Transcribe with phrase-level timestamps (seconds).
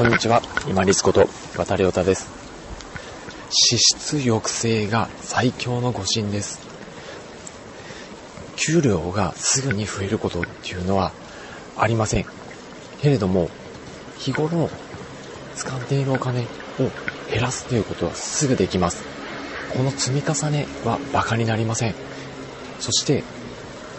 [0.00, 0.40] こんにちは。
[0.66, 1.28] 今リスこと
[1.58, 2.30] 渡良太です。
[3.50, 6.58] 支出抑制が最強の誤信です。
[8.56, 11.12] 給料がすぐに増えることっていうのは
[11.76, 12.24] ありません。
[13.02, 13.50] けれども、
[14.16, 14.70] 日頃
[15.54, 16.44] 使っているお金を
[17.30, 19.04] 減らすということはすぐできます。
[19.76, 21.94] この積み重ねは馬鹿になりません。
[22.78, 23.22] そして、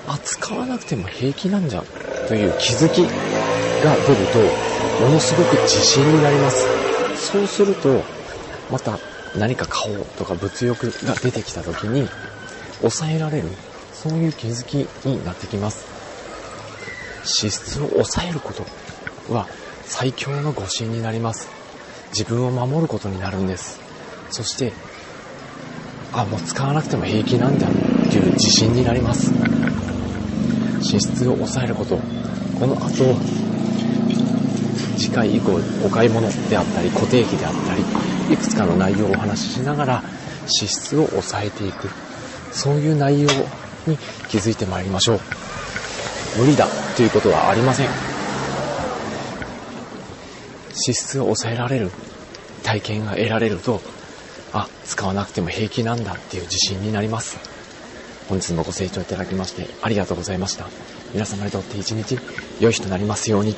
[0.07, 1.83] あ、使わなくても平気なんじゃ
[2.27, 3.03] という気づき
[3.81, 4.39] が出ると、
[5.03, 6.67] ものすごく自信になります。
[7.15, 8.03] そうすると、
[8.69, 8.99] また
[9.37, 12.07] 何か買おうとか物欲が出てきた時に、
[12.81, 13.49] 抑えられる、
[13.93, 14.75] そういう気づき
[15.05, 15.85] になってきます。
[17.23, 18.65] 支出を抑えること
[19.31, 19.47] は
[19.85, 21.49] 最強の誤信になります。
[22.11, 23.79] 自分を守ることになるんです。
[24.31, 24.73] そして、
[26.13, 27.71] あ、もう使わなくても平気なんだっ
[28.09, 29.31] ていう自信になります。
[30.81, 31.97] 支出を抑えること。
[32.59, 33.15] この後、
[35.01, 37.81] 次回以降お買い物であったり固定費であったり、
[38.33, 40.03] いくつかの内容をお話ししながら
[40.47, 41.89] 支出を抑えていく。
[42.51, 43.29] そういう内容
[43.87, 43.97] に
[44.29, 45.19] 気づいてまいりましょう。
[46.37, 47.89] 無理だということはありません。
[50.73, 51.91] 支出を抑えられる
[52.63, 53.81] 体験が得られると、
[54.53, 57.37] あ、使わなくても平気なんだっていう自信になります。
[58.29, 60.67] 本日もご清聴いただきましてありがとうございました。
[61.13, 62.19] 皆様にとって一日
[62.59, 63.55] 良い日となりますように。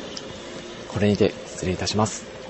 [0.88, 2.43] これにて失礼いたします。